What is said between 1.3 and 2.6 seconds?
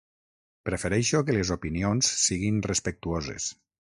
les opinions siguin